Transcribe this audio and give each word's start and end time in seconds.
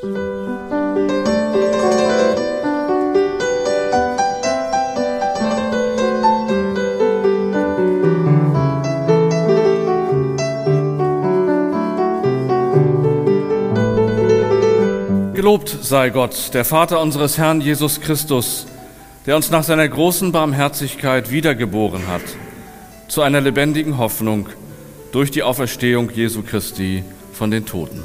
Gelobt 0.00 0.10
sei 15.82 16.10
Gott, 16.10 16.54
der 16.54 16.64
Vater 16.64 17.00
unseres 17.00 17.36
Herrn 17.36 17.60
Jesus 17.60 18.00
Christus, 18.00 18.68
der 19.26 19.34
uns 19.34 19.50
nach 19.50 19.64
seiner 19.64 19.88
großen 19.88 20.30
Barmherzigkeit 20.30 21.32
wiedergeboren 21.32 22.06
hat, 22.06 22.22
zu 23.08 23.22
einer 23.22 23.40
lebendigen 23.40 23.98
Hoffnung 23.98 24.48
durch 25.10 25.32
die 25.32 25.42
Auferstehung 25.42 26.08
Jesu 26.10 26.42
Christi 26.42 27.02
von 27.32 27.50
den 27.50 27.66
Toten. 27.66 28.04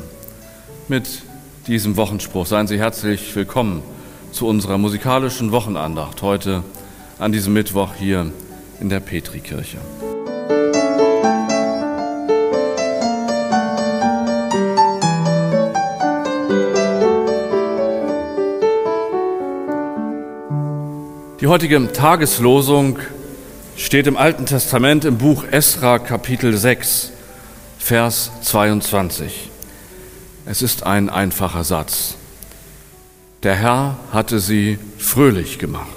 Mit 0.88 1.22
diesem 1.68 1.96
Wochenspruch 1.96 2.46
seien 2.46 2.68
Sie 2.68 2.78
herzlich 2.78 3.34
willkommen 3.36 3.84
zu 4.32 4.48
unserer 4.48 4.78
musikalischen 4.78 5.52
Wochenandacht 5.52 6.22
heute 6.22 6.64
an 7.20 7.32
diesem 7.32 7.54
Mittwoch 7.54 7.94
hier 7.98 8.32
in 8.82 8.90
der 8.90 9.00
Petrikirche. 9.00 9.78
Die 21.40 21.48
heutige 21.48 21.92
Tageslosung 21.94 23.00
steht 23.78 24.08
im 24.08 24.18
Alten 24.18 24.46
Testament 24.46 25.06
im 25.06 25.18
Buch 25.18 25.46
Esra 25.50 26.00
Kapitel 26.00 26.58
6, 26.58 27.12
Vers 27.80 28.32
22. 28.42 29.53
Es 30.46 30.62
ist 30.62 30.86
ein 30.86 31.10
einfacher 31.10 31.64
Satz. 31.64 32.16
Der 33.44 33.56
Herr 33.56 33.98
hatte 34.12 34.40
sie 34.40 34.78
fröhlich 34.98 35.58
gemacht. 35.58 35.88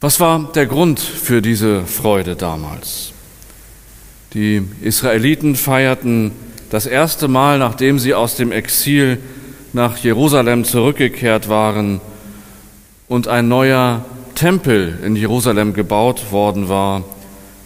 Was 0.00 0.20
war 0.20 0.50
der 0.52 0.66
Grund 0.66 1.00
für 1.00 1.42
diese 1.42 1.84
Freude 1.86 2.36
damals? 2.36 3.12
Die 4.34 4.62
Israeliten 4.80 5.56
feierten 5.56 6.32
das 6.70 6.86
erste 6.86 7.28
Mal, 7.28 7.58
nachdem 7.58 7.98
sie 7.98 8.14
aus 8.14 8.34
dem 8.36 8.50
Exil 8.50 9.18
nach 9.72 9.98
Jerusalem 9.98 10.64
zurückgekehrt 10.64 11.48
waren, 11.48 12.00
und 13.08 13.28
ein 13.28 13.46
neuer 13.46 14.06
Tempel 14.34 14.98
in 15.04 15.16
Jerusalem 15.16 15.74
gebaut 15.74 16.32
worden 16.32 16.70
war, 16.70 17.04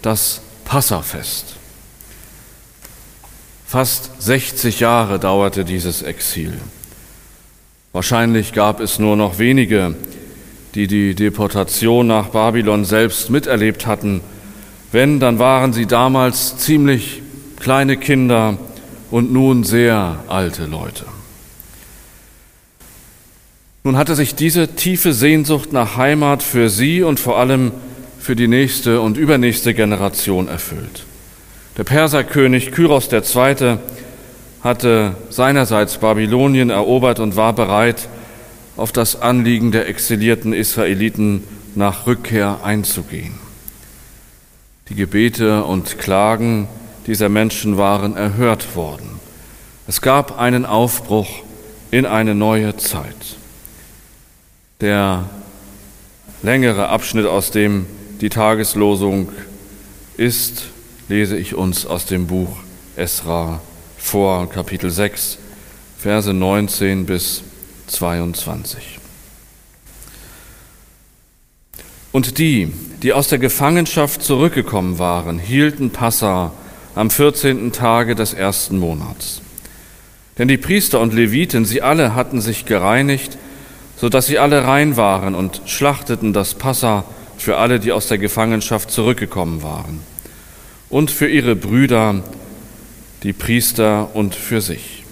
das 0.03 0.41
Passafest. 0.65 1.55
Fast 3.67 4.23
60 4.23 4.79
Jahre 4.79 5.19
dauerte 5.19 5.65
dieses 5.65 6.03
Exil. 6.03 6.53
Wahrscheinlich 7.93 8.53
gab 8.53 8.81
es 8.81 9.01
nur 9.01 9.17
noch 9.17 9.41
wenige, 9.41 9.97
die 10.77 10.87
die 10.87 11.17
Deportation 11.17 12.07
nach 12.07 12.29
Babylon 12.29 12.85
selbst 12.85 13.29
miterlebt 13.29 13.87
hatten. 13.87 14.21
Wenn, 14.93 15.19
dann 15.19 15.41
waren 15.41 15.73
sie 15.73 15.87
damals 15.87 16.59
ziemlich 16.59 17.23
kleine 17.59 17.97
Kinder 17.97 18.57
und 19.11 19.33
nun 19.33 19.65
sehr 19.65 20.21
alte 20.29 20.67
Leute. 20.67 21.07
Nun 23.83 23.97
hatte 23.97 24.15
sich 24.15 24.37
diese 24.37 24.77
tiefe 24.77 25.13
Sehnsucht 25.13 25.73
nach 25.73 25.97
Heimat 25.97 26.45
für 26.45 26.71
sie 26.71 27.03
und 27.03 27.19
vor 27.19 27.39
allem 27.39 27.73
für 28.21 28.37
die 28.37 28.49
nächste 28.49 29.01
und 29.01 29.17
übernächste 29.17 29.75
Generation 29.75 30.47
erfüllt. 30.47 31.05
Der 31.77 31.85
Perserkönig 31.85 32.73
Kyros 32.73 33.13
II. 33.13 33.79
hatte 34.63 35.15
seinerseits 35.29 35.99
Babylonien 35.99 36.71
erobert 36.71 37.21
und 37.21 37.37
war 37.37 37.53
bereit, 37.53 38.09
auf 38.79 38.93
das 38.93 39.21
Anliegen 39.21 39.73
der 39.73 39.87
exilierten 39.89 40.55
Israeliten 40.55 41.45
nach 41.75 42.07
Rückkehr 42.07 42.61
einzugehen. 42.63 43.35
Die 44.89 44.95
Gebete 44.95 45.65
und 45.65 45.99
Klagen 45.99 46.69
dieser 47.07 47.29
Menschen 47.29 47.77
waren 47.77 48.17
erhört 48.17 48.75
worden. 48.75 49.21
Es 49.87 50.01
gab 50.01 50.39
einen 50.39 50.65
Aufbruch 50.65 51.29
in 51.91 52.07
eine 52.07 52.35
neue 52.35 52.77
Zeit. 52.77 53.37
Der 54.81 55.29
längere 56.43 56.89
Abschnitt, 56.89 57.27
aus 57.27 57.51
dem 57.51 57.87
die 58.21 58.31
Tageslosung 58.31 59.29
ist, 60.17 60.71
lese 61.09 61.37
ich 61.37 61.55
uns 61.55 61.87
aus 61.87 62.07
dem 62.07 62.27
Buch 62.27 62.57
Esra 62.97 63.61
vor, 63.97 64.49
Kapitel 64.49 64.91
6, 64.91 65.39
Verse 65.99 66.33
19 66.33 67.07
bis 67.07 67.43
22. 67.87 68.99
Und 72.13 72.39
die, 72.39 72.73
die 73.03 73.13
aus 73.13 73.29
der 73.29 73.39
Gefangenschaft 73.39 74.23
zurückgekommen 74.23 74.99
waren, 74.99 75.39
hielten 75.39 75.91
Passa 75.91 76.53
am 76.95 77.11
14. 77.11 77.73
Tage 77.73 78.15
des 78.15 78.33
ersten 78.33 78.79
Monats. 78.79 79.43
Denn 80.39 80.49
die 80.49 80.57
Priester 80.57 81.01
und 81.01 81.13
Leviten, 81.13 81.65
sie 81.65 81.83
alle 81.83 82.15
hatten 82.15 82.41
sich 82.41 82.65
gereinigt, 82.65 83.37
so 83.97 84.09
dass 84.09 84.27
sie 84.27 84.39
alle 84.39 84.65
rein 84.65 84.97
waren 84.97 85.35
und 85.35 85.63
schlachteten 85.67 86.33
das 86.33 86.55
Passa 86.55 87.05
für 87.39 87.59
alle, 87.59 87.81
die 87.81 87.93
aus 87.93 88.09
der 88.09 88.19
Gefangenschaft 88.19 88.91
zurückgekommen 88.91 89.63
waren, 89.63 90.01
und 90.91 91.11
für 91.11 91.29
ihre 91.29 91.57
Brüder, 91.57 92.23
die 93.23 93.33
Priester 93.33 94.15
und 94.15 94.35
für 94.35 94.61
sich. 94.61 95.05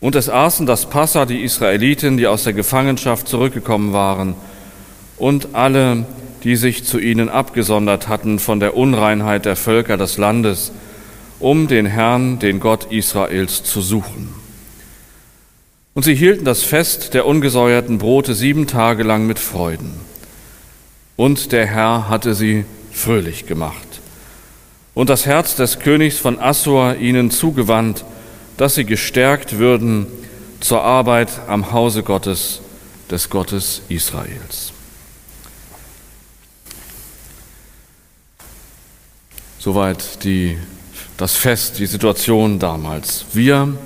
Und 0.00 0.14
es 0.16 0.28
aßen 0.28 0.66
das 0.66 0.90
Passa 0.90 1.26
die 1.26 1.42
Israeliten, 1.42 2.16
die 2.16 2.26
aus 2.26 2.44
der 2.44 2.52
Gefangenschaft 2.52 3.28
zurückgekommen 3.28 3.92
waren, 3.92 4.34
und 5.16 5.54
alle, 5.54 6.04
die 6.42 6.56
sich 6.56 6.84
zu 6.84 6.98
ihnen 6.98 7.28
abgesondert 7.28 8.08
hatten 8.08 8.38
von 8.38 8.60
der 8.60 8.76
Unreinheit 8.76 9.44
der 9.44 9.56
Völker 9.56 9.96
des 9.96 10.18
Landes, 10.18 10.72
um 11.40 11.68
den 11.68 11.86
Herrn, 11.86 12.38
den 12.38 12.60
Gott 12.60 12.90
Israels, 12.90 13.62
zu 13.62 13.80
suchen. 13.80 14.28
Und 15.94 16.02
sie 16.04 16.14
hielten 16.14 16.44
das 16.44 16.62
Fest 16.62 17.14
der 17.14 17.26
ungesäuerten 17.26 17.98
Brote 17.98 18.34
sieben 18.34 18.66
Tage 18.66 19.04
lang 19.04 19.26
mit 19.26 19.38
Freuden. 19.38 19.92
Und 21.16 21.52
der 21.52 21.66
Herr 21.66 22.08
hatte 22.08 22.34
sie 22.34 22.64
fröhlich 22.92 23.46
gemacht. 23.46 24.00
Und 24.94 25.10
das 25.10 25.26
Herz 25.26 25.56
des 25.56 25.80
Königs 25.80 26.18
von 26.18 26.38
Assur 26.38 26.96
ihnen 26.96 27.30
zugewandt, 27.30 28.04
dass 28.56 28.76
sie 28.76 28.84
gestärkt 28.84 29.58
würden 29.58 30.06
zur 30.60 30.82
Arbeit 30.82 31.28
am 31.48 31.72
Hause 31.72 32.02
Gottes, 32.02 32.60
des 33.10 33.28
Gottes 33.28 33.82
Israels. 33.88 34.72
Soweit 39.58 40.22
die, 40.24 40.58
das 41.16 41.34
Fest, 41.36 41.78
die 41.78 41.86
Situation 41.86 42.58
damals. 42.58 43.24
Wir 43.32 43.76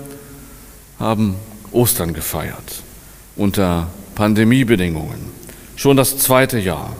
haben 0.99 1.37
Ostern 1.73 2.13
gefeiert 2.13 2.83
unter 3.37 3.89
Pandemiebedingungen. 4.15 5.31
Schon 5.77 5.97
das 5.97 6.19
zweite 6.19 6.59
Jahr. 6.59 6.97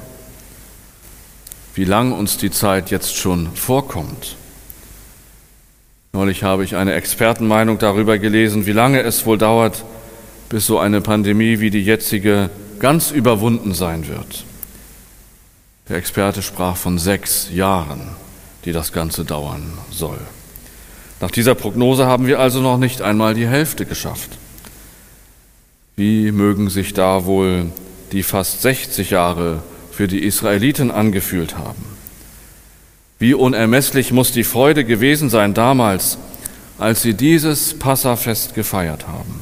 Wie 1.79 1.85
lang 1.85 2.11
uns 2.11 2.39
die 2.39 2.51
Zeit 2.51 2.91
jetzt 2.91 3.15
schon 3.15 3.55
vorkommt. 3.55 4.35
Neulich 6.13 6.43
habe 6.43 6.65
ich 6.65 6.75
eine 6.75 6.95
Expertenmeinung 6.95 7.79
darüber 7.79 8.19
gelesen, 8.19 8.67
wie 8.67 8.73
lange 8.73 9.03
es 9.03 9.27
wohl 9.27 9.39
dauert, 9.39 9.85
bis 10.49 10.67
so 10.67 10.81
eine 10.81 11.01
Pandemie 11.01 11.61
wie 11.61 11.71
die 11.71 11.85
jetzige 11.85 12.51
ganz 12.81 13.13
überwunden 13.13 13.75
sein 13.75 14.09
wird. 14.09 14.43
Der 15.89 15.99
Experte 15.99 16.43
sprach 16.43 16.77
von 16.77 16.99
sechs 16.99 17.49
Jahren, 17.53 18.09
die 18.65 18.73
das 18.73 18.91
Ganze 18.91 19.25
dauern 19.25 19.73
soll. 19.93 20.19
Nach 21.21 21.31
dieser 21.31 21.55
Prognose 21.55 22.07
haben 22.07 22.27
wir 22.27 22.41
also 22.41 22.61
noch 22.61 22.79
nicht 22.79 23.03
einmal 23.03 23.35
die 23.35 23.47
Hälfte 23.47 23.87
geschafft. 23.87 24.31
Wie 25.95 26.33
mögen 26.33 26.71
sich 26.71 26.93
da 26.93 27.25
wohl 27.25 27.67
die 28.11 28.25
fast 28.25 28.63
60 28.63 29.11
Jahre 29.11 29.63
für 29.99 30.07
die 30.07 30.23
Israeliten 30.23 30.93
angefühlt 30.93 31.59
haben? 31.59 31.85
Wie 33.19 33.35
unermesslich 33.35 34.13
muss 34.13 34.31
die 34.31 34.45
Freude 34.45 34.85
gewesen 34.85 35.29
sein 35.29 35.55
damals, 35.55 36.19
als 36.79 37.03
sie 37.03 37.15
dieses 37.15 37.77
Passafest 37.77 38.55
gefeiert 38.55 39.09
haben. 39.09 39.41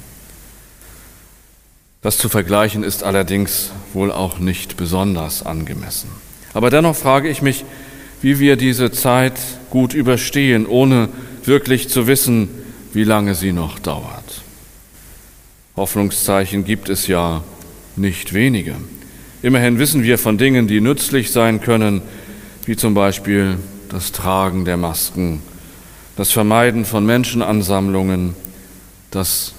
Das 2.00 2.16
zu 2.16 2.30
vergleichen 2.30 2.84
ist 2.84 3.02
allerdings 3.02 3.70
wohl 3.92 4.10
auch 4.10 4.38
nicht 4.38 4.78
besonders 4.78 5.44
angemessen. 5.44 6.08
Aber 6.54 6.70
dennoch 6.70 6.96
frage 6.96 7.28
ich 7.28 7.42
mich, 7.42 7.66
wie 8.22 8.38
wir 8.38 8.56
diese 8.56 8.90
Zeit 8.90 9.34
gut 9.68 9.92
überstehen, 9.92 10.64
ohne 10.64 11.10
wirklich 11.44 11.90
zu 11.90 12.06
wissen, 12.06 12.48
wie 12.94 13.04
lange 13.04 13.34
sie 13.34 13.52
noch 13.52 13.78
dauert. 13.78 14.40
Hoffnungszeichen 15.76 16.64
gibt 16.64 16.88
es 16.88 17.08
ja 17.08 17.44
nicht 17.94 18.32
wenige. 18.32 18.76
Immerhin 19.46 19.78
wissen 19.78 20.02
wir 20.02 20.18
von 20.18 20.38
Dingen, 20.38 20.66
die 20.66 20.80
nützlich 20.80 21.30
sein 21.30 21.60
können, 21.60 22.02
wie 22.64 22.74
zum 22.74 22.94
Beispiel 22.94 23.58
das 23.88 24.10
Tragen 24.10 24.64
der 24.64 24.76
Masken, 24.76 25.40
das 26.16 26.32
Vermeiden 26.32 26.84
von 26.84 27.06
Menschenansammlungen, 27.06 28.34
das 29.12 29.54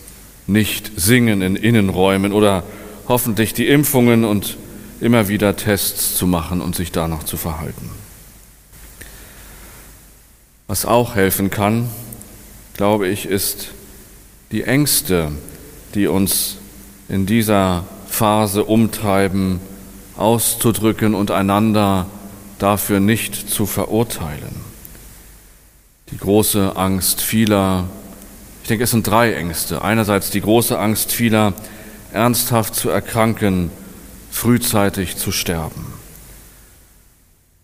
Nicht-Singen 0.45 1.41
in 1.41 1.55
Innenräumen 1.55 2.33
oder 2.33 2.63
hoffentlich 3.07 3.53
die 3.53 3.65
Impfungen 3.69 4.25
und 4.25 4.57
immer 4.99 5.29
wieder 5.29 5.55
Tests 5.55 6.17
zu 6.17 6.27
machen 6.27 6.59
und 6.59 6.75
sich 6.75 6.91
danach 6.91 7.23
zu 7.23 7.37
verhalten. 7.37 7.89
Was 10.67 10.85
auch 10.85 11.15
helfen 11.15 11.49
kann, 11.49 11.89
glaube 12.75 13.07
ich, 13.07 13.25
ist 13.25 13.69
die 14.51 14.63
Ängste, 14.63 15.31
die 15.95 16.07
uns 16.07 16.57
in 17.07 17.25
dieser 17.25 17.85
Phase 18.09 18.65
umtreiben, 18.65 19.61
auszudrücken 20.17 21.13
und 21.15 21.31
einander 21.31 22.07
dafür 22.59 22.99
nicht 22.99 23.49
zu 23.49 23.65
verurteilen. 23.65 24.55
Die 26.11 26.17
große 26.17 26.75
Angst 26.75 27.21
vieler, 27.21 27.89
ich 28.61 28.67
denke, 28.67 28.85
es 28.85 28.91
sind 28.91 29.05
drei 29.05 29.33
Ängste. 29.33 29.81
Einerseits 29.81 30.29
die 30.29 30.41
große 30.41 30.77
Angst 30.77 31.11
vieler, 31.11 31.53
ernsthaft 32.13 32.75
zu 32.75 32.89
erkranken, 32.89 33.71
frühzeitig 34.31 35.17
zu 35.17 35.31
sterben. 35.31 35.85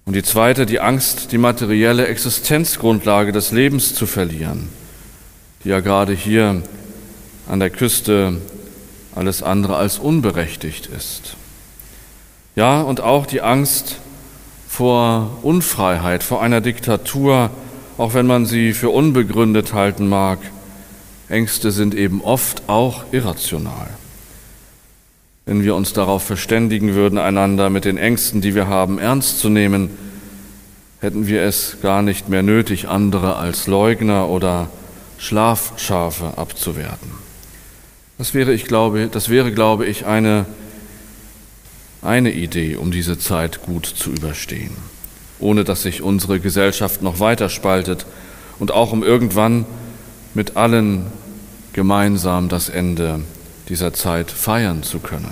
Und 0.06 0.16
die 0.16 0.24
zweite, 0.24 0.66
die 0.66 0.82
Angst, 0.82 1.32
die 1.32 1.38
materielle 1.38 2.08
Existenzgrundlage 2.08 3.32
des 3.32 3.52
Lebens 3.52 3.96
zu 3.96 4.06
verlieren, 4.06 4.68
die 5.64 5.70
ja 5.70 5.80
gerade 5.80 6.14
hier 6.14 6.62
an 7.48 7.60
der 7.60 7.70
Küste 7.70 8.42
alles 9.16 9.44
andere 9.44 9.78
als 9.78 10.00
unberechtigt 10.00 10.88
ist. 10.88 11.38
Ja, 12.56 12.82
und 12.82 13.02
auch 13.02 13.26
die 13.26 13.42
Angst 13.42 13.98
vor 14.68 15.30
Unfreiheit, 15.42 16.24
vor 16.24 16.42
einer 16.42 16.62
Diktatur, 16.62 17.50
auch 17.98 18.14
wenn 18.14 18.28
man 18.28 18.46
sie 18.46 18.74
für 18.74 18.90
unbegründet 18.90 19.74
halten 19.74 20.08
mag. 20.08 20.40
Ängste 21.30 21.72
sind 21.72 21.96
eben 21.96 22.22
oft 22.22 22.64
auch 22.68 23.06
irrational. 23.12 23.88
Wenn 25.46 25.64
wir 25.64 25.76
uns 25.76 25.94
darauf 25.94 26.24
verständigen 26.24 26.94
würden, 26.94 27.18
einander 27.18 27.70
mit 27.70 27.86
den 27.86 27.98
Ängsten, 27.98 28.42
die 28.42 28.56
wir 28.56 28.68
haben, 28.68 29.00
ernst 29.00 29.40
zu 29.40 29.50
nehmen, 29.50 29.90
hätten 31.02 31.28
wir 31.28 31.42
es 31.42 31.78
gar 31.82 32.02
nicht 32.02 32.30
mehr 32.30 32.44
nötig, 32.44 32.88
andere 32.88 33.36
als 33.36 33.68
Leugner 33.68 34.30
oder 34.30 34.70
Schlafschafe 35.18 36.38
abzuwerten. 36.38 37.12
Das 38.18 38.34
wäre, 38.34 38.54
ich 38.54 38.66
glaube, 38.66 39.10
das 39.12 39.30
wäre, 39.30 39.52
glaube 39.52 39.86
ich, 39.86 40.06
eine, 40.06 40.46
eine 42.04 42.32
Idee, 42.32 42.76
um 42.76 42.92
diese 42.92 43.18
Zeit 43.18 43.62
gut 43.62 43.86
zu 43.86 44.12
überstehen, 44.12 44.76
ohne 45.40 45.64
dass 45.64 45.84
sich 45.84 46.02
unsere 46.02 46.40
Gesellschaft 46.40 47.02
noch 47.02 47.20
weiter 47.20 47.50
spaltet 47.50 48.06
und 48.60 48.72
auch 48.72 48.92
um 48.92 49.04
irgendwann 49.04 49.66
mit 50.34 50.58
allen 50.58 51.06
gemeinsam 51.74 52.50
das 52.50 52.70
Ende 52.70 53.22
dieser 53.70 53.94
Zeit 53.94 54.32
feiern 54.32 54.84
zu 54.84 55.00
können. 55.00 55.32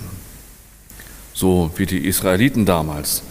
So 1.33 1.71
wie 1.75 1.85
die 1.85 2.05
Israeliten 2.05 2.65
damals, 2.65 3.23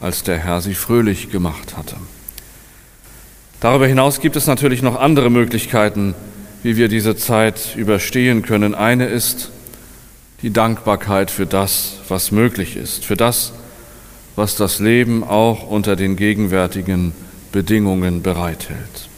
als 0.00 0.22
der 0.22 0.38
Herr 0.38 0.60
sie 0.60 0.74
fröhlich 0.74 1.30
gemacht 1.30 1.76
hatte. 1.76 1.96
Darüber 3.60 3.86
hinaus 3.86 4.20
gibt 4.20 4.36
es 4.36 4.46
natürlich 4.46 4.82
noch 4.82 5.00
andere 5.00 5.30
Möglichkeiten, 5.30 6.14
wie 6.62 6.76
wir 6.76 6.88
diese 6.88 7.16
Zeit 7.16 7.74
überstehen 7.76 8.42
können. 8.42 8.74
Eine 8.74 9.06
ist 9.06 9.50
die 10.42 10.52
Dankbarkeit 10.52 11.30
für 11.30 11.46
das, 11.46 11.94
was 12.08 12.30
möglich 12.30 12.76
ist, 12.76 13.04
für 13.04 13.16
das, 13.16 13.52
was 14.36 14.54
das 14.54 14.78
Leben 14.78 15.24
auch 15.24 15.68
unter 15.68 15.96
den 15.96 16.16
gegenwärtigen 16.16 17.12
Bedingungen 17.50 18.22
bereithält. 18.22 19.08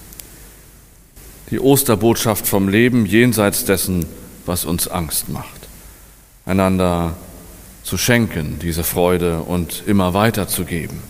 Die 1.50 1.60
Osterbotschaft 1.60 2.46
vom 2.46 2.68
Leben 2.68 3.04
jenseits 3.04 3.64
dessen, 3.64 4.06
was 4.46 4.64
uns 4.64 4.88
Angst 4.88 5.28
macht. 5.28 5.68
Einander 6.46 7.14
zu 7.82 7.98
schenken, 7.98 8.58
diese 8.62 8.84
Freude 8.84 9.40
und 9.40 9.82
immer 9.86 10.14
weiterzugeben. 10.14 11.02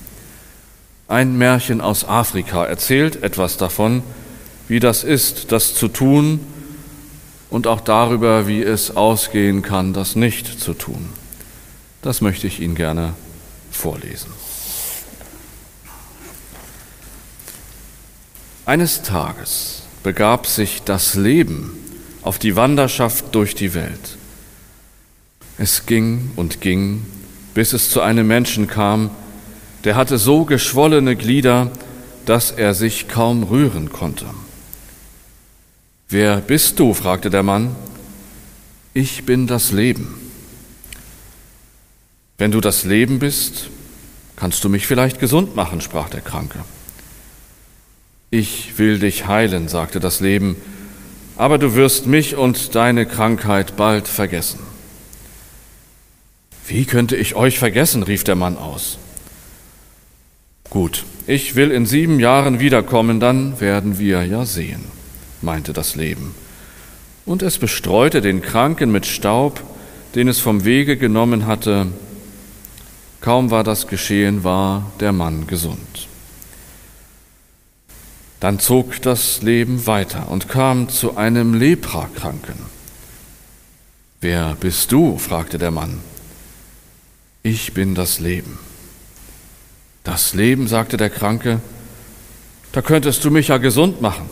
Ein 1.06 1.38
Märchen 1.38 1.80
aus 1.80 2.04
Afrika 2.04 2.64
erzählt 2.64 3.22
etwas 3.22 3.56
davon, 3.58 4.02
wie 4.66 4.80
das 4.80 5.04
ist, 5.04 5.52
das 5.52 5.74
zu 5.74 5.88
tun 5.88 6.40
und 7.50 7.67
auch 7.67 7.81
darüber, 7.81 8.47
wie 8.47 8.62
es 8.62 8.97
ausgehen 8.97 9.62
kann, 9.62 9.93
das 9.93 10.17
nicht 10.17 10.61
zu 10.61 10.73
tun. 10.73 11.08
Das 12.02 12.20
möchte 12.20 12.47
ich 12.47 12.61
Ihnen 12.61 12.75
gerne 12.75 13.14
vorlesen. 13.70 14.31
Eines 18.64 19.02
Tages 19.02 19.82
begab 20.02 20.47
sich 20.47 20.82
das 20.82 21.14
Leben 21.14 21.76
auf 22.23 22.38
die 22.38 22.56
Wanderschaft 22.56 23.35
durch 23.35 23.55
die 23.55 23.75
Welt. 23.75 24.17
Es 25.58 25.87
ging 25.87 26.31
und 26.37 26.61
ging, 26.61 27.05
bis 27.53 27.73
es 27.73 27.91
zu 27.91 28.00
einem 28.00 28.26
Menschen 28.26 28.67
kam, 28.67 29.11
der 29.85 29.96
hatte 29.96 30.19
so 30.19 30.44
geschwollene 30.44 31.17
Glieder, 31.17 31.70
dass 32.26 32.50
er 32.50 32.75
sich 32.75 33.08
kaum 33.08 33.43
rühren 33.43 33.91
konnte. 33.91 34.26
Wer 36.10 36.38
bist 36.38 36.78
du? 36.80 36.92
fragte 36.92 37.30
der 37.30 37.44
Mann. 37.44 37.76
Ich 38.92 39.24
bin 39.24 39.46
das 39.46 39.70
Leben. 39.70 40.16
Wenn 42.36 42.50
du 42.50 42.60
das 42.60 42.84
Leben 42.84 43.20
bist, 43.20 43.70
kannst 44.34 44.64
du 44.64 44.68
mich 44.68 44.86
vielleicht 44.86 45.20
gesund 45.20 45.54
machen, 45.54 45.80
sprach 45.80 46.08
der 46.08 46.20
Kranke. 46.20 46.58
Ich 48.30 48.78
will 48.78 48.98
dich 48.98 49.26
heilen, 49.26 49.68
sagte 49.68 50.00
das 50.00 50.20
Leben, 50.20 50.56
aber 51.36 51.58
du 51.58 51.74
wirst 51.74 52.06
mich 52.06 52.36
und 52.36 52.74
deine 52.74 53.06
Krankheit 53.06 53.76
bald 53.76 54.08
vergessen. 54.08 54.60
Wie 56.66 56.84
könnte 56.86 57.16
ich 57.16 57.34
euch 57.34 57.58
vergessen? 57.58 58.02
rief 58.02 58.24
der 58.24 58.36
Mann 58.36 58.56
aus. 58.56 58.98
Gut, 60.70 61.04
ich 61.26 61.56
will 61.56 61.70
in 61.70 61.86
sieben 61.86 62.20
Jahren 62.20 62.60
wiederkommen, 62.60 63.20
dann 63.20 63.60
werden 63.60 63.98
wir 63.98 64.24
ja 64.24 64.44
sehen, 64.44 64.84
meinte 65.42 65.72
das 65.72 65.96
Leben. 65.96 66.34
Und 67.26 67.42
es 67.42 67.58
bestreute 67.58 68.20
den 68.20 68.42
Kranken 68.42 68.90
mit 68.90 69.06
Staub, 69.06 69.62
den 70.14 70.28
es 70.28 70.40
vom 70.40 70.64
Wege 70.64 70.96
genommen 70.96 71.46
hatte. 71.46 71.88
Kaum 73.20 73.50
war 73.50 73.64
das 73.64 73.87
geschehen, 73.87 74.44
war 74.44 74.90
der 75.00 75.12
Mann 75.12 75.46
gesund. 75.46 76.08
Dann 78.40 78.58
zog 78.58 79.02
das 79.02 79.42
Leben 79.42 79.87
weiter 79.87 80.31
und 80.31 80.48
kam 80.48 80.88
zu 80.88 81.16
einem 81.16 81.54
Leprakranken. 81.54 82.56
Wer 84.22 84.56
bist 84.58 84.93
du? 84.93 85.19
fragte 85.19 85.58
der 85.58 85.70
Mann. 85.70 86.00
Ich 87.43 87.74
bin 87.74 87.94
das 87.94 88.19
Leben. 88.19 88.58
Das 90.05 90.34
Leben, 90.34 90.69
sagte 90.69 90.96
der 90.96 91.10
Kranke, 91.10 91.60
da 92.72 92.82
könntest 92.82 93.24
du 93.24 93.31
mich 93.31 93.48
ja 93.48 93.58
gesund 93.58 94.00
machen. 94.00 94.29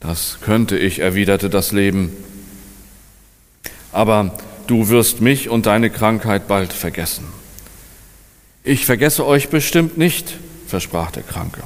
Das 0.00 0.38
könnte 0.40 0.78
ich, 0.78 1.00
erwiderte 1.00 1.50
das 1.50 1.72
Leben, 1.72 2.12
aber 3.92 4.36
du 4.66 4.88
wirst 4.88 5.20
mich 5.20 5.48
und 5.48 5.66
deine 5.66 5.90
Krankheit 5.90 6.46
bald 6.46 6.72
vergessen. 6.72 7.24
Ich 8.62 8.86
vergesse 8.86 9.26
euch 9.26 9.48
bestimmt 9.48 9.98
nicht, 9.98 10.36
versprach 10.66 11.10
der 11.10 11.22
Kranke. 11.22 11.62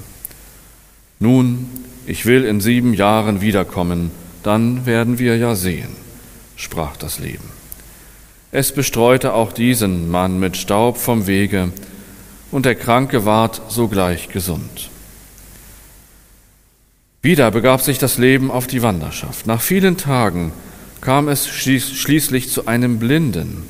Nun, 1.19 1.69
ich 2.07 2.27
will 2.27 2.45
in 2.45 2.61
sieben 2.61 2.95
Jahren 2.95 3.41
wiederkommen, 3.41 4.11
dann 4.43 4.87
werden 4.87 5.19
wir 5.19 5.37
ja 5.37 5.55
sehen, 5.55 5.91
sprach 6.57 6.97
das 6.97 7.19
Leben. 7.19 7.51
Es 8.51 8.73
bestreute 8.73 9.35
auch 9.35 9.53
diesen 9.53 10.11
Mann 10.11 10.39
mit 10.41 10.57
Staub 10.57 10.97
vom 10.97 11.27
Wege, 11.27 11.73
und 12.51 12.67
der 12.67 12.75
Kranke 12.75 13.25
ward 13.25 13.63
sogleich 13.69 14.29
gesund. 14.29 14.91
Wieder 17.23 17.53
begab 17.53 17.81
sich 17.81 17.99
das 17.99 18.19
Leben 18.19 18.51
auf 18.51 18.67
die 18.67 18.83
Wanderschaft. 18.83 19.47
Nach 19.47 19.63
vielen 19.63 19.97
Tagen 19.97 20.53
kam 21.01 21.29
es 21.29 21.49
schließlich 21.49 22.51
zu 22.51 22.67
einem 22.67 22.99
Blinden. 22.99 23.63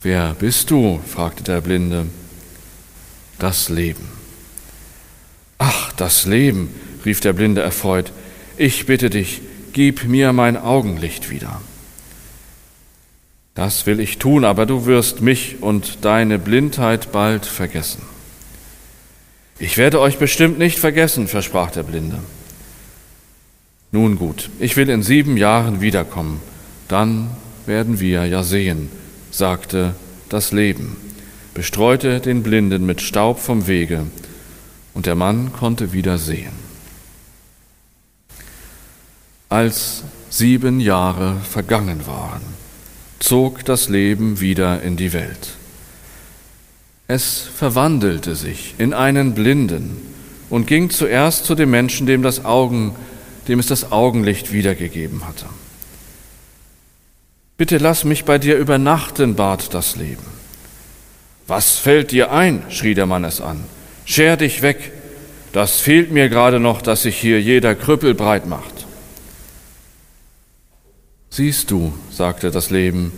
Wer 0.00 0.34
bist 0.38 0.70
du? 0.70 0.98
fragte 1.06 1.44
der 1.44 1.60
Blinde. 1.60 2.06
Das 3.38 3.68
Leben. 3.68 4.08
Ach, 5.58 5.92
das 5.92 6.24
Leben, 6.24 6.70
rief 7.04 7.20
der 7.20 7.34
Blinde 7.34 7.60
erfreut, 7.60 8.12
ich 8.56 8.86
bitte 8.86 9.10
dich, 9.10 9.42
gib 9.74 10.04
mir 10.04 10.32
mein 10.32 10.56
Augenlicht 10.56 11.28
wieder. 11.28 11.60
Das 13.54 13.84
will 13.84 14.00
ich 14.00 14.18
tun, 14.18 14.44
aber 14.44 14.64
du 14.64 14.86
wirst 14.86 15.20
mich 15.20 15.56
und 15.60 15.98
deine 16.02 16.38
Blindheit 16.38 17.12
bald 17.12 17.44
vergessen. 17.44 18.02
Ich 19.58 19.78
werde 19.78 20.00
euch 20.00 20.18
bestimmt 20.18 20.58
nicht 20.58 20.78
vergessen, 20.78 21.28
versprach 21.28 21.70
der 21.70 21.82
Blinde. 21.82 22.18
Nun 23.90 24.16
gut, 24.16 24.50
ich 24.58 24.76
will 24.76 24.90
in 24.90 25.02
sieben 25.02 25.36
Jahren 25.36 25.80
wiederkommen, 25.80 26.40
dann 26.88 27.30
werden 27.64 27.98
wir 27.98 28.26
ja 28.26 28.42
sehen, 28.42 28.90
sagte 29.30 29.94
das 30.28 30.52
Leben, 30.52 30.96
bestreute 31.54 32.20
den 32.20 32.42
Blinden 32.42 32.84
mit 32.84 33.00
Staub 33.00 33.38
vom 33.38 33.66
Wege 33.66 34.04
und 34.92 35.06
der 35.06 35.14
Mann 35.14 35.52
konnte 35.52 35.92
wieder 35.92 36.18
sehen. 36.18 36.52
Als 39.48 40.02
sieben 40.28 40.80
Jahre 40.80 41.36
vergangen 41.48 42.06
waren, 42.06 42.42
zog 43.20 43.64
das 43.64 43.88
Leben 43.88 44.40
wieder 44.40 44.82
in 44.82 44.96
die 44.96 45.12
Welt. 45.12 45.54
Es 47.08 47.40
verwandelte 47.40 48.34
sich 48.34 48.74
in 48.78 48.92
einen 48.92 49.34
Blinden 49.34 49.96
und 50.50 50.66
ging 50.66 50.90
zuerst 50.90 51.44
zu 51.44 51.54
dem 51.54 51.70
Menschen, 51.70 52.06
dem, 52.06 52.22
das 52.22 52.44
Augen, 52.44 52.96
dem 53.48 53.60
es 53.60 53.66
das 53.66 53.92
Augenlicht 53.92 54.52
wiedergegeben 54.52 55.26
hatte. 55.26 55.46
Bitte 57.56 57.78
lass 57.78 58.04
mich 58.04 58.24
bei 58.24 58.38
dir 58.38 58.56
übernachten, 58.56 59.34
bat 59.34 59.72
das 59.72 59.96
Leben. 59.96 60.24
Was 61.46 61.76
fällt 61.76 62.10
dir 62.10 62.32
ein? 62.32 62.64
schrie 62.70 62.94
der 62.94 63.06
Mann 63.06 63.24
es 63.24 63.40
an. 63.40 63.64
Scher 64.04 64.36
dich 64.36 64.62
weg, 64.62 64.92
das 65.52 65.78
fehlt 65.80 66.10
mir 66.12 66.28
gerade 66.28 66.60
noch, 66.60 66.82
dass 66.82 67.02
sich 67.02 67.16
hier 67.16 67.40
jeder 67.40 67.74
Krüppel 67.74 68.14
breit 68.14 68.46
macht. 68.46 68.86
Siehst 71.30 71.70
du, 71.70 71.94
sagte 72.10 72.50
das 72.50 72.70
Leben, 72.70 73.12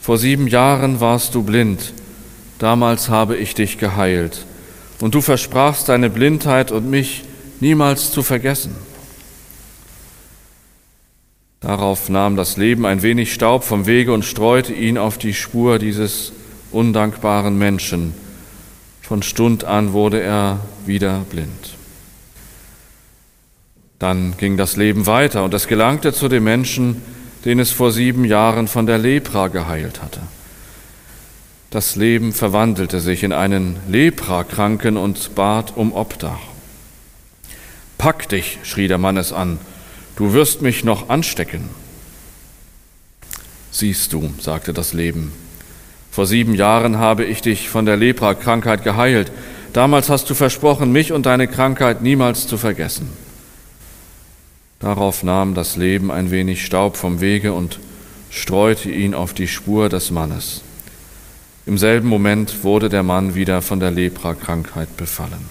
vor 0.00 0.16
sieben 0.16 0.46
Jahren 0.46 1.00
warst 1.00 1.34
du 1.34 1.42
blind, 1.42 1.92
damals 2.58 3.08
habe 3.08 3.36
ich 3.36 3.54
dich 3.54 3.78
geheilt, 3.78 4.44
und 5.00 5.14
du 5.14 5.20
versprachst 5.20 5.88
deine 5.88 6.10
Blindheit 6.10 6.72
und 6.72 6.88
mich 6.88 7.24
niemals 7.60 8.12
zu 8.12 8.22
vergessen. 8.22 8.74
Darauf 11.60 12.08
nahm 12.08 12.36
das 12.36 12.56
Leben 12.56 12.86
ein 12.86 13.02
wenig 13.02 13.32
Staub 13.32 13.64
vom 13.64 13.86
Wege 13.86 14.12
und 14.12 14.24
streute 14.24 14.72
ihn 14.72 14.98
auf 14.98 15.18
die 15.18 15.34
Spur 15.34 15.78
dieses 15.78 16.32
undankbaren 16.70 17.58
Menschen. 17.58 18.14
Von 19.02 19.22
Stund 19.22 19.64
an 19.64 19.92
wurde 19.92 20.20
er 20.20 20.60
wieder 20.84 21.24
blind. 21.30 21.76
Dann 23.98 24.36
ging 24.36 24.56
das 24.56 24.76
Leben 24.76 25.06
weiter 25.06 25.42
und 25.44 25.54
es 25.54 25.68
gelangte 25.68 26.12
zu 26.12 26.28
dem 26.28 26.44
Menschen, 26.44 27.02
den 27.44 27.58
es 27.58 27.70
vor 27.70 27.92
sieben 27.92 28.24
Jahren 28.24 28.68
von 28.68 28.86
der 28.86 28.98
Lepra 28.98 29.48
geheilt 29.48 30.02
hatte. 30.02 30.20
Das 31.76 31.94
Leben 31.94 32.32
verwandelte 32.32 33.00
sich 33.00 33.22
in 33.22 33.34
einen 33.34 33.76
Leprakranken 33.86 34.96
und 34.96 35.34
bat 35.34 35.76
um 35.76 35.92
Obdach. 35.92 36.40
Pack 37.98 38.30
dich, 38.30 38.58
schrie 38.62 38.88
der 38.88 38.96
Mann 38.96 39.18
es 39.18 39.30
an, 39.30 39.58
du 40.16 40.32
wirst 40.32 40.62
mich 40.62 40.84
noch 40.84 41.10
anstecken. 41.10 41.68
Siehst 43.70 44.14
du, 44.14 44.32
sagte 44.40 44.72
das 44.72 44.94
Leben, 44.94 45.32
vor 46.10 46.24
sieben 46.24 46.54
Jahren 46.54 46.96
habe 46.96 47.26
ich 47.26 47.42
dich 47.42 47.68
von 47.68 47.84
der 47.84 47.98
Lepra-Krankheit 47.98 48.82
geheilt. 48.82 49.30
Damals 49.74 50.08
hast 50.08 50.30
du 50.30 50.34
versprochen, 50.34 50.92
mich 50.92 51.12
und 51.12 51.26
deine 51.26 51.46
Krankheit 51.46 52.00
niemals 52.00 52.46
zu 52.46 52.56
vergessen. 52.56 53.10
Darauf 54.80 55.22
nahm 55.22 55.52
das 55.52 55.76
Leben 55.76 56.10
ein 56.10 56.30
wenig 56.30 56.64
Staub 56.64 56.96
vom 56.96 57.20
Wege 57.20 57.52
und 57.52 57.80
streute 58.30 58.90
ihn 58.90 59.12
auf 59.12 59.34
die 59.34 59.46
Spur 59.46 59.90
des 59.90 60.10
Mannes. 60.10 60.62
Im 61.66 61.78
selben 61.78 62.08
Moment 62.08 62.62
wurde 62.62 62.88
der 62.88 63.02
Mann 63.02 63.34
wieder 63.34 63.60
von 63.60 63.80
der 63.80 63.90
Lepra-Krankheit 63.90 64.96
befallen. 64.96 65.46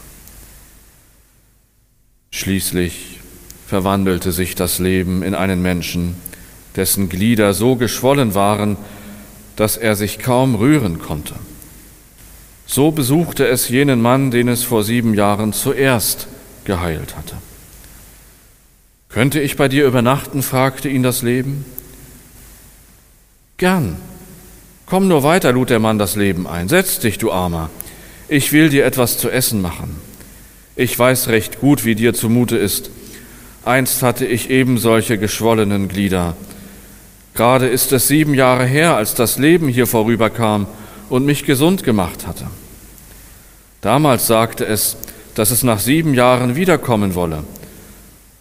Schließlich 2.31 3.19
verwandelte 3.67 4.31
sich 4.31 4.55
das 4.55 4.79
Leben 4.79 5.23
in 5.23 5.35
einen 5.35 5.61
Menschen, 5.61 6.15
dessen 6.77 7.09
Glieder 7.09 7.53
so 7.53 7.75
geschwollen 7.75 8.33
waren, 8.33 8.77
dass 9.57 9.75
er 9.75 9.97
sich 9.97 10.19
kaum 10.19 10.55
rühren 10.55 10.99
konnte. 10.99 11.35
So 12.65 12.91
besuchte 12.91 13.45
es 13.47 13.67
jenen 13.67 14.01
Mann, 14.01 14.31
den 14.31 14.47
es 14.47 14.63
vor 14.63 14.83
sieben 14.83 15.13
Jahren 15.13 15.51
zuerst 15.51 16.27
geheilt 16.63 17.17
hatte. 17.17 17.35
Könnte 19.09 19.39
ich 19.41 19.57
bei 19.57 19.67
dir 19.67 19.85
übernachten? 19.85 20.43
fragte 20.43 20.87
ihn 20.89 21.03
das 21.03 21.21
Leben. 21.21 21.65
Gern, 23.57 23.97
Komm 24.85 25.07
nur 25.07 25.23
weiter, 25.23 25.51
lud 25.51 25.69
der 25.71 25.79
Mann 25.79 25.97
das 25.97 26.15
Leben 26.15 26.45
ein. 26.47 26.69
Setz 26.69 26.99
dich, 26.99 27.17
du 27.17 27.31
Armer. 27.31 27.69
Ich 28.27 28.51
will 28.51 28.69
dir 28.69 28.85
etwas 28.85 29.17
zu 29.17 29.29
essen 29.29 29.61
machen. 29.61 29.95
Ich 30.75 30.97
weiß 30.97 31.29
recht 31.29 31.59
gut, 31.59 31.85
wie 31.85 31.95
dir 31.95 32.13
zumute 32.13 32.57
ist. 32.57 32.91
Einst 33.63 34.03
hatte 34.03 34.25
ich 34.25 34.49
eben 34.49 34.77
solche 34.77 35.17
geschwollenen 35.17 35.87
Glieder. 35.87 36.35
Gerade 37.33 37.67
ist 37.67 37.91
es 37.93 38.07
sieben 38.07 38.33
Jahre 38.35 38.65
her, 38.65 38.95
als 38.95 39.15
das 39.15 39.39
Leben 39.39 39.67
hier 39.67 39.87
vorüberkam 39.87 40.67
und 41.09 41.25
mich 41.25 41.45
gesund 41.45 41.83
gemacht 41.83 42.27
hatte. 42.27 42.45
Damals 43.81 44.27
sagte 44.27 44.65
es, 44.65 44.97
dass 45.33 45.51
es 45.51 45.63
nach 45.63 45.79
sieben 45.79 46.13
Jahren 46.13 46.55
wiederkommen 46.55 47.15
wolle. 47.15 47.43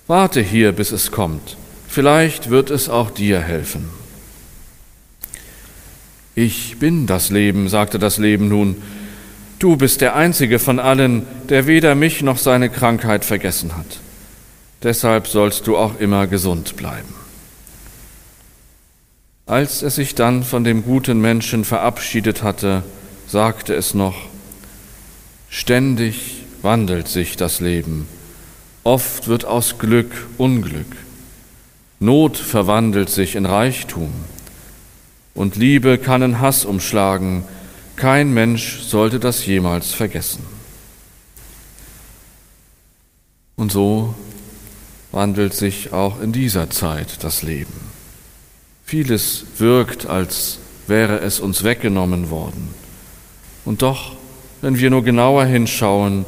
Warte 0.06 0.40
hier, 0.40 0.72
bis 0.72 0.92
es 0.92 1.10
kommt. 1.10 1.56
Vielleicht 1.88 2.50
wird 2.50 2.70
es 2.70 2.88
auch 2.88 3.10
dir 3.10 3.40
helfen. 3.40 3.88
Ich 6.35 6.79
bin 6.79 7.07
das 7.07 7.31
Leben, 7.31 7.69
sagte 7.69 7.99
das 7.99 8.19
Leben 8.19 8.49
nun. 8.49 8.83
Du 9.61 9.76
bist 9.76 10.00
der 10.00 10.17
einzige 10.17 10.59
von 10.59 10.81
allen, 10.81 11.25
der 11.49 11.67
weder 11.67 11.95
mich 11.95 12.23
noch 12.23 12.38
seine 12.38 12.71
Krankheit 12.71 13.25
vergessen 13.25 13.76
hat. 13.76 14.00
Deshalb 14.83 15.29
sollst 15.29 15.67
du 15.67 15.76
auch 15.76 16.00
immer 16.00 16.26
gesund 16.26 16.76
bleiben. 16.76 17.14
Als 19.47 19.83
es 19.83 19.95
sich 19.97 20.14
dann 20.14 20.43
von 20.43 20.64
dem 20.64 20.83
guten 20.85 21.21
Menschen 21.21 21.64
verabschiedet 21.64 22.43
hatte, 22.43 22.83
sagte 23.26 23.75
es 23.75 23.95
noch, 23.95 24.17
Ständig 25.50 26.43
wandelt 26.62 27.07
sich 27.07 27.37
das 27.37 27.61
Leben, 27.61 28.09
oft 28.83 29.29
wird 29.29 29.45
aus 29.45 29.79
Glück 29.79 30.26
Unglück, 30.37 30.97
Not 32.00 32.37
verwandelt 32.37 33.09
sich 33.09 33.37
in 33.37 33.47
Reichtum 33.47 34.12
und 35.35 35.57
Liebe 35.57 35.99
kann 35.99 36.23
in 36.23 36.41
Hass 36.41 36.64
umschlagen. 36.64 37.45
Kein 37.97 38.33
Mensch 38.33 38.81
sollte 38.81 39.21
das 39.21 39.45
jemals 39.47 39.93
vergessen. 39.93 40.45
Und 43.57 43.71
so 43.71 44.14
wandelt 45.12 45.55
sich 45.55 45.93
auch 45.93 46.21
in 46.21 46.33
dieser 46.33 46.71
Zeit 46.71 47.23
das 47.23 47.43
Leben. 47.43 47.73
Vieles 48.85 49.47
wirkt, 49.59 50.07
als 50.07 50.59
wäre 50.87 51.19
es 51.19 51.41
uns 51.41 51.64
weggenommen 51.64 52.31
worden. 52.31 52.75
Und 53.64 53.83
doch, 53.83 54.12
wenn 54.61 54.79
wir 54.79 54.91
nur 54.91 55.05
genauer 55.05 55.45
hinschauen, 55.45 56.26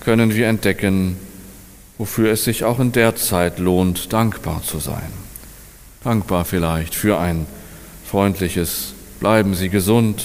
können 0.00 0.34
wir 0.34 0.48
entdecken, 0.48 1.16
wofür 1.98 2.32
es 2.32 2.44
sich 2.44 2.64
auch 2.64 2.80
in 2.80 2.92
der 2.92 3.14
Zeit 3.14 3.58
lohnt, 3.58 4.12
dankbar 4.12 4.62
zu 4.62 4.78
sein. 4.78 5.12
Dankbar 6.02 6.44
vielleicht 6.44 6.94
für 6.94 7.18
ein 7.18 7.46
freundliches 8.14 8.94
Bleiben 9.18 9.56
Sie 9.56 9.70
gesund 9.70 10.24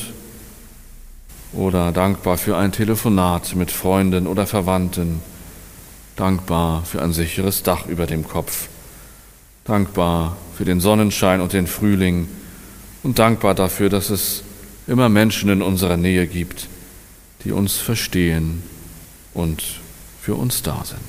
oder 1.54 1.92
dankbar 1.92 2.38
für 2.38 2.56
ein 2.56 2.72
Telefonat 2.72 3.56
mit 3.56 3.72
Freunden 3.72 4.28
oder 4.28 4.46
Verwandten, 4.46 5.22
dankbar 6.16 6.86
für 6.86 7.02
ein 7.02 7.14
sicheres 7.14 7.64
Dach 7.64 7.88
über 7.88 8.06
dem 8.06 8.28
Kopf, 8.28 8.68
dankbar 9.66 10.38
für 10.56 10.66
den 10.66 10.82
Sonnenschein 10.82 11.42
und 11.42 11.54
den 11.54 11.66
Frühling 11.66 12.28
und 13.02 13.18
dankbar 13.18 13.56
dafür, 13.56 13.90
dass 13.90 14.12
es 14.12 14.44
immer 14.86 15.10
Menschen 15.10 15.50
in 15.50 15.64
unserer 15.64 15.98
Nähe 15.98 16.28
gibt, 16.28 16.68
die 17.44 17.52
uns 17.52 17.78
verstehen 17.78 18.62
und 19.34 19.64
für 20.22 20.36
uns 20.36 20.62
da 20.62 20.84
sind. 20.86 21.09